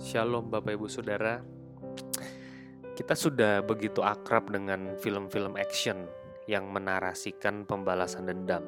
Shalom 0.00 0.48
Bapak 0.48 0.80
Ibu 0.80 0.88
Saudara. 0.88 1.44
Kita 2.96 3.12
sudah 3.12 3.60
begitu 3.60 4.00
akrab 4.00 4.48
dengan 4.48 4.96
film-film 4.96 5.60
action 5.60 6.08
yang 6.48 6.72
menarasikan 6.72 7.68
pembalasan 7.68 8.24
dendam. 8.24 8.64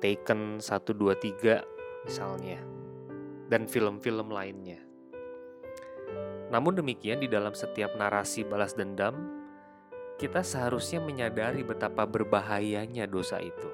Taken 0.00 0.64
1, 0.64 0.64
2, 0.64 1.12
3 1.12 2.08
misalnya. 2.08 2.56
Dan 3.52 3.68
film-film 3.68 4.32
lainnya. 4.32 4.80
Namun 6.48 6.80
demikian 6.80 7.20
di 7.20 7.28
dalam 7.28 7.52
setiap 7.52 7.92
narasi 7.92 8.48
balas 8.48 8.72
dendam 8.72 9.12
Kita 10.16 10.40
seharusnya 10.40 11.04
menyadari 11.04 11.60
betapa 11.68 12.08
berbahayanya 12.08 13.04
dosa 13.04 13.44
itu. 13.44 13.68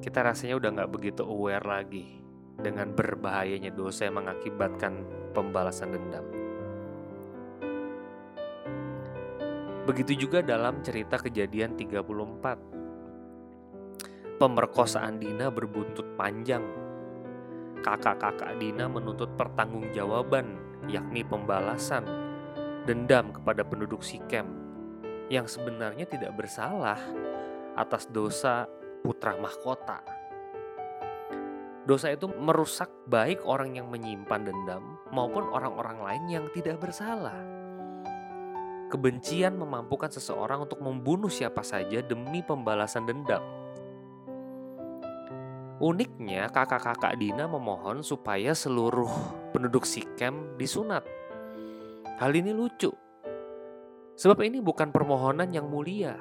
Kita 0.00 0.24
rasanya 0.24 0.56
udah 0.56 0.70
nggak 0.80 0.90
begitu 0.96 1.22
aware 1.28 1.68
lagi 1.68 2.25
dengan 2.60 2.92
berbahayanya 2.96 3.70
dosa 3.72 4.04
yang 4.08 4.24
mengakibatkan 4.24 5.04
pembalasan 5.36 5.92
dendam. 5.92 6.24
Begitu 9.86 10.26
juga 10.26 10.42
dalam 10.42 10.82
cerita 10.82 11.14
kejadian 11.14 11.78
34. 11.78 14.34
Pemerkosaan 14.36 15.22
Dina 15.22 15.46
berbuntut 15.46 16.18
panjang. 16.18 16.66
Kakak-kakak 17.86 18.58
Dina 18.58 18.90
menuntut 18.90 19.30
pertanggungjawaban, 19.38 20.58
yakni 20.90 21.22
pembalasan 21.22 22.02
dendam 22.82 23.30
kepada 23.30 23.62
penduduk 23.62 24.02
Sikem 24.02 24.66
yang 25.26 25.50
sebenarnya 25.50 26.06
tidak 26.06 26.38
bersalah 26.38 26.98
atas 27.74 28.06
dosa 28.10 28.66
putra 29.02 29.34
mahkota. 29.38 30.15
Dosa 31.86 32.10
itu 32.10 32.26
merusak 32.26 32.90
baik 33.06 33.46
orang 33.46 33.78
yang 33.78 33.86
menyimpan 33.86 34.42
dendam 34.42 34.98
maupun 35.14 35.46
orang-orang 35.54 36.02
lain 36.02 36.24
yang 36.26 36.44
tidak 36.50 36.82
bersalah. 36.82 37.38
Kebencian 38.90 39.54
memampukan 39.54 40.10
seseorang 40.10 40.66
untuk 40.66 40.82
membunuh 40.82 41.30
siapa 41.30 41.62
saja 41.62 42.02
demi 42.02 42.42
pembalasan 42.42 43.06
dendam. 43.06 43.42
Uniknya, 45.78 46.50
kakak-kakak 46.50 47.22
Dina 47.22 47.46
memohon 47.46 48.02
supaya 48.02 48.50
seluruh 48.50 49.10
penduduk 49.54 49.86
Sikem 49.86 50.58
disunat. 50.58 51.06
Hal 52.18 52.32
ini 52.34 52.50
lucu, 52.50 52.90
sebab 54.16 54.42
ini 54.42 54.58
bukan 54.58 54.88
permohonan 54.90 55.52
yang 55.52 55.68
mulia, 55.68 56.16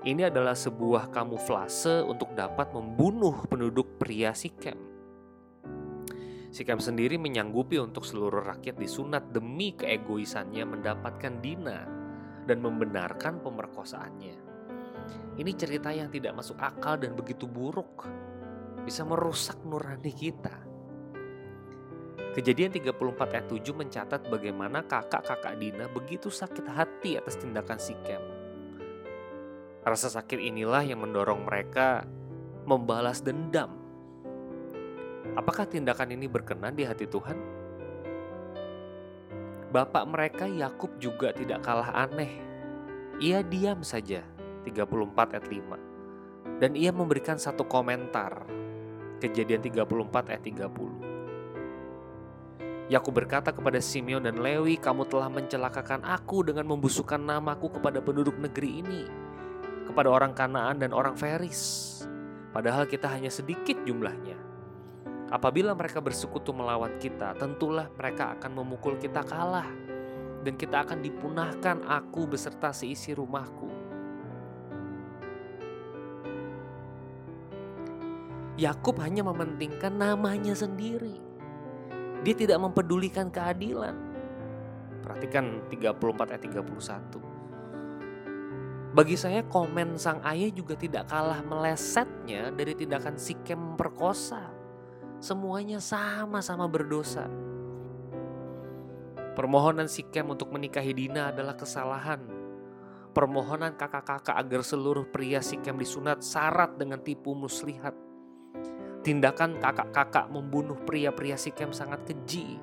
ini 0.00 0.24
adalah 0.24 0.56
sebuah 0.56 1.12
kamuflase 1.12 2.00
untuk 2.00 2.32
dapat 2.32 2.72
membunuh 2.72 3.44
penduduk 3.44 4.00
pria 4.00 4.32
Sikem. 4.32 4.76
Sikem 6.50 6.80
sendiri 6.80 7.20
menyanggupi 7.20 7.76
untuk 7.76 8.08
seluruh 8.08 8.40
rakyat 8.42 8.80
disunat 8.80 9.28
demi 9.28 9.76
keegoisannya 9.76 10.64
mendapatkan 10.64 11.44
Dina 11.44 11.84
dan 12.48 12.58
membenarkan 12.64 13.44
pemerkosaannya. 13.44 14.36
Ini 15.36 15.52
cerita 15.54 15.92
yang 15.92 16.08
tidak 16.08 16.32
masuk 16.32 16.56
akal 16.58 16.96
dan 16.96 17.12
begitu 17.12 17.44
buruk. 17.44 18.08
Bisa 18.82 19.04
merusak 19.04 19.60
nurani 19.68 20.16
kita. 20.16 20.56
Kejadian 22.32 22.72
34 22.72 23.36
ayat 23.36 23.46
7 23.52 23.74
mencatat 23.76 24.20
bagaimana 24.32 24.80
kakak-kakak 24.88 25.60
Dina 25.60 25.92
begitu 25.92 26.32
sakit 26.32 26.66
hati 26.72 27.20
atas 27.20 27.36
tindakan 27.36 27.76
Sikem 27.76 28.29
Rasa 29.80 30.12
sakit 30.12 30.36
inilah 30.36 30.84
yang 30.84 31.00
mendorong 31.00 31.48
mereka 31.48 32.04
membalas 32.68 33.24
dendam. 33.24 33.72
Apakah 35.32 35.64
tindakan 35.64 36.12
ini 36.12 36.28
berkenan 36.28 36.76
di 36.76 36.84
hati 36.84 37.08
Tuhan? 37.08 37.38
Bapak 39.72 40.04
mereka 40.04 40.44
Yakub 40.44 41.00
juga 41.00 41.32
tidak 41.32 41.64
kalah 41.64 41.88
aneh. 41.94 42.42
Ia 43.22 43.40
diam 43.40 43.80
saja, 43.80 44.20
34 44.68 45.32
ayat 45.32 45.46
5. 45.48 46.60
Dan 46.60 46.76
ia 46.76 46.92
memberikan 46.92 47.40
satu 47.40 47.64
komentar. 47.64 48.44
Kejadian 49.22 49.64
34 49.64 50.28
ayat 50.28 50.42
30. 50.44 52.90
Yakub 52.90 53.14
berkata 53.14 53.54
kepada 53.54 53.78
Simeon 53.78 54.26
dan 54.26 54.42
Lewi, 54.42 54.76
"Kamu 54.76 55.06
telah 55.06 55.30
mencelakakan 55.30 56.02
aku 56.02 56.42
dengan 56.42 56.66
membusukkan 56.68 57.22
namaku 57.22 57.78
kepada 57.78 58.02
penduduk 58.02 58.34
negeri 58.36 58.82
ini." 58.82 59.29
Kepada 59.90 60.08
orang 60.08 60.32
Kanaan 60.32 60.78
dan 60.78 60.94
orang 60.94 61.18
Feris. 61.18 61.86
Padahal 62.50 62.86
kita 62.86 63.10
hanya 63.10 63.30
sedikit 63.30 63.78
jumlahnya. 63.82 64.38
Apabila 65.30 65.70
mereka 65.78 66.02
bersekutu 66.02 66.50
melawan 66.50 66.98
kita, 66.98 67.38
tentulah 67.38 67.86
mereka 67.94 68.34
akan 68.34 68.50
memukul 68.62 68.98
kita 68.98 69.22
kalah. 69.22 69.70
Dan 70.40 70.56
kita 70.56 70.82
akan 70.82 71.04
dipunahkan 71.04 71.84
aku 71.86 72.26
beserta 72.26 72.72
seisi 72.74 73.14
rumahku. 73.14 73.70
Yakub 78.58 78.98
hanya 78.98 79.22
mementingkan 79.22 79.94
namanya 79.94 80.56
sendiri. 80.56 81.16
Dia 82.26 82.34
tidak 82.34 82.58
mempedulikan 82.60 83.30
keadilan. 83.30 83.96
Perhatikan 85.00 85.64
34 85.72 86.32
ayat 86.34 86.42
31. 86.44 87.29
Bagi 88.90 89.14
saya 89.14 89.46
komen 89.46 89.94
sang 89.94 90.18
ayah 90.26 90.50
juga 90.50 90.74
tidak 90.74 91.06
kalah 91.06 91.38
melesetnya 91.46 92.50
dari 92.50 92.74
tindakan 92.74 93.14
Sikem 93.14 93.54
memperkosa. 93.54 94.50
Semuanya 95.22 95.78
sama-sama 95.78 96.66
berdosa. 96.66 97.30
Permohonan 99.38 99.86
Sikem 99.86 100.26
untuk 100.26 100.50
menikahi 100.50 100.90
Dina 100.90 101.30
adalah 101.30 101.54
kesalahan. 101.54 102.18
Permohonan 103.14 103.78
kakak-kakak 103.78 104.34
agar 104.34 104.62
seluruh 104.66 105.06
pria 105.06 105.38
Sikem 105.38 105.78
disunat 105.78 106.26
syarat 106.26 106.74
dengan 106.74 106.98
tipu 106.98 107.30
muslihat. 107.30 107.94
Tindakan 109.06 109.62
kakak-kakak 109.62 110.34
membunuh 110.34 110.76
pria-pria 110.82 111.38
Sikem 111.38 111.70
sangat 111.70 112.02
keji. 112.10 112.58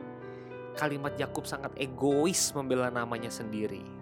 Kalimat 0.76 1.16
Yakub 1.16 1.48
sangat 1.48 1.72
egois 1.80 2.52
membela 2.52 2.92
namanya 2.92 3.32
sendiri. 3.32 3.97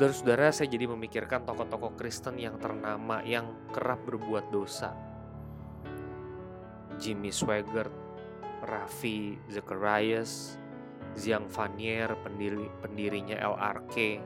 Saudara-saudara, 0.00 0.48
saya 0.48 0.64
jadi 0.72 0.88
memikirkan 0.88 1.44
tokoh-tokoh 1.44 1.92
Kristen 1.92 2.40
yang 2.40 2.56
ternama 2.56 3.20
yang 3.20 3.68
kerap 3.68 4.00
berbuat 4.08 4.48
dosa. 4.48 4.96
Jimmy 6.96 7.28
Swaggart, 7.28 7.92
Raffi 8.64 9.36
Zacharias, 9.52 10.56
Ziang 11.20 11.52
Vanier, 11.52 12.16
pendiri, 12.24 12.64
pendirinya 12.80 13.44
LRK, 13.44 14.24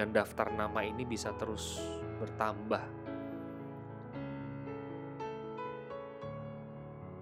dan 0.00 0.16
daftar 0.16 0.48
nama 0.48 0.80
ini 0.80 1.04
bisa 1.04 1.36
terus 1.36 1.76
bertambah. 2.16 2.80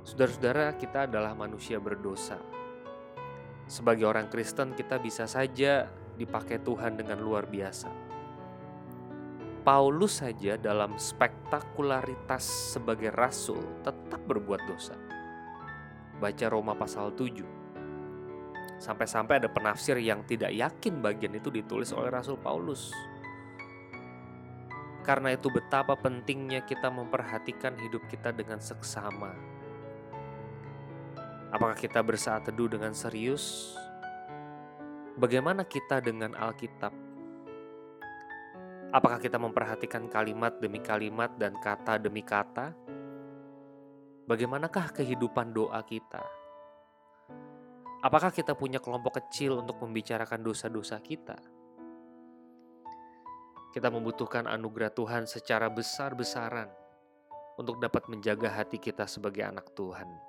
Saudara-saudara, 0.07 0.79
kita 0.79 1.11
adalah 1.11 1.35
manusia 1.35 1.83
berdosa. 1.83 2.39
Sebagai 3.67 4.07
orang 4.07 4.31
Kristen, 4.31 4.79
kita 4.79 5.03
bisa 5.03 5.27
saja 5.27 6.07
dipakai 6.19 6.59
Tuhan 6.59 6.99
dengan 6.99 7.23
luar 7.23 7.47
biasa. 7.47 7.89
Paulus 9.62 10.25
saja 10.25 10.59
dalam 10.59 10.97
spektakularitas 10.99 12.75
sebagai 12.75 13.15
rasul 13.15 13.61
tetap 13.87 14.19
berbuat 14.27 14.65
dosa. 14.67 14.97
Baca 16.19 16.47
Roma 16.51 16.75
pasal 16.75 17.15
7. 17.15 18.81
Sampai-sampai 18.83 19.42
ada 19.42 19.51
penafsir 19.51 19.98
yang 19.98 20.22
tidak 20.27 20.54
yakin 20.54 21.03
bagian 21.03 21.34
itu 21.34 21.51
ditulis 21.51 21.91
oleh 21.91 22.15
Rasul 22.15 22.39
Paulus. 22.39 22.95
Karena 25.03 25.34
itu 25.34 25.51
betapa 25.51 25.98
pentingnya 25.98 26.63
kita 26.63 26.87
memperhatikan 26.87 27.75
hidup 27.75 28.07
kita 28.07 28.31
dengan 28.31 28.63
seksama. 28.63 29.34
Apakah 31.51 31.75
kita 31.75 32.04
bersaat 32.04 32.47
teduh 32.47 32.69
dengan 32.71 32.92
serius 32.92 33.75
Bagaimana 35.18 35.66
kita 35.66 35.98
dengan 35.98 36.30
Alkitab? 36.38 36.94
Apakah 38.94 39.18
kita 39.18 39.34
memperhatikan 39.34 40.06
kalimat 40.06 40.62
demi 40.62 40.78
kalimat 40.78 41.34
dan 41.34 41.59
kata 41.59 41.98
demi 41.98 42.22
kata? 42.22 42.70
Bagaimanakah 44.30 44.94
kehidupan 44.94 45.50
doa 45.50 45.82
kita? 45.82 46.22
Apakah 47.98 48.30
kita 48.30 48.54
punya 48.54 48.78
kelompok 48.78 49.18
kecil 49.18 49.59
untuk 49.59 49.82
membicarakan 49.82 50.38
dosa-dosa 50.38 51.03
kita? 51.03 51.34
Kita 53.74 53.91
membutuhkan 53.91 54.47
anugerah 54.47 54.94
Tuhan 54.94 55.26
secara 55.26 55.66
besar-besaran 55.66 56.70
untuk 57.59 57.82
dapat 57.82 58.06
menjaga 58.06 58.54
hati 58.54 58.78
kita 58.78 59.10
sebagai 59.10 59.42
anak 59.42 59.74
Tuhan. 59.74 60.28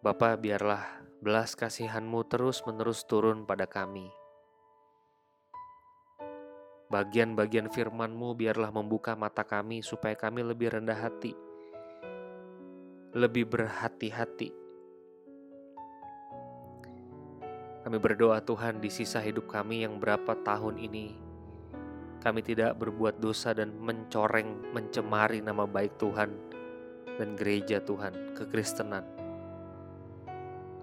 Bapa 0.00 0.32
biarlah 0.40 0.80
belas 1.20 1.52
kasihanmu 1.52 2.24
terus-menerus 2.24 3.04
turun 3.04 3.44
pada 3.44 3.68
kami. 3.68 4.08
Bagian-bagian 6.88 7.68
firman-Mu 7.68 8.32
biarlah 8.32 8.72
membuka 8.72 9.12
mata 9.12 9.44
kami 9.44 9.84
supaya 9.84 10.16
kami 10.16 10.40
lebih 10.40 10.72
rendah 10.72 10.96
hati, 10.96 11.36
lebih 13.12 13.44
berhati-hati. 13.44 14.48
Kami 17.84 17.96
berdoa 18.00 18.40
Tuhan 18.40 18.80
di 18.80 18.88
sisa 18.88 19.20
hidup 19.20 19.52
kami 19.52 19.84
yang 19.84 20.00
berapa 20.00 20.32
tahun 20.40 20.80
ini 20.80 21.28
kami 22.24 22.40
tidak 22.40 22.76
berbuat 22.80 23.20
dosa 23.20 23.52
dan 23.52 23.76
mencoreng, 23.80 24.72
mencemari 24.72 25.44
nama 25.44 25.68
baik 25.68 25.96
Tuhan 25.96 26.32
dan 27.20 27.36
gereja 27.36 27.80
Tuhan, 27.84 28.36
kekristenan. 28.36 29.19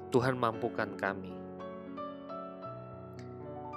Tuhan 0.07 0.39
mampukan 0.39 0.95
kami 0.95 1.33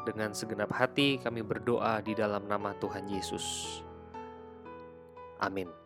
dengan 0.07 0.33
segenap 0.33 0.71
hati 0.73 1.21
kami 1.21 1.45
berdoa 1.45 2.01
di 2.01 2.17
dalam 2.17 2.47
nama 2.49 2.75
Tuhan 2.79 3.07
Yesus. 3.11 3.79
Amin. 5.41 5.80